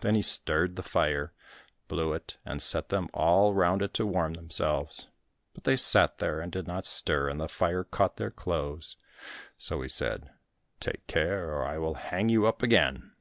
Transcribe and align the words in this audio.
Then 0.00 0.16
he 0.16 0.22
stirred 0.22 0.74
the 0.74 0.82
fire, 0.82 1.32
blew 1.86 2.14
it, 2.14 2.36
and 2.44 2.60
set 2.60 2.88
them 2.88 3.08
all 3.14 3.54
round 3.54 3.80
it 3.80 3.94
to 3.94 4.04
warm 4.04 4.34
themselves. 4.34 5.06
But 5.54 5.62
they 5.62 5.76
sat 5.76 6.18
there 6.18 6.40
and 6.40 6.50
did 6.50 6.66
not 6.66 6.84
stir, 6.84 7.28
and 7.28 7.40
the 7.40 7.46
fire 7.46 7.84
caught 7.84 8.16
their 8.16 8.32
clothes. 8.32 8.96
So 9.56 9.80
he 9.82 9.88
said, 9.88 10.30
"Take 10.80 11.06
care, 11.06 11.50
or 11.54 11.64
I 11.64 11.78
will 11.78 11.94
hang 11.94 12.28
you 12.28 12.44
up 12.44 12.60
again." 12.60 13.12